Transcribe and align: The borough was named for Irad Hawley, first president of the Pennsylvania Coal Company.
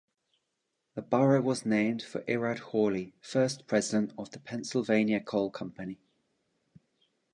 The 0.95 1.03
borough 1.03 1.41
was 1.43 1.63
named 1.63 2.01
for 2.01 2.21
Irad 2.23 2.57
Hawley, 2.57 3.13
first 3.21 3.67
president 3.67 4.13
of 4.17 4.31
the 4.31 4.39
Pennsylvania 4.39 5.19
Coal 5.19 5.51
Company. 5.51 5.99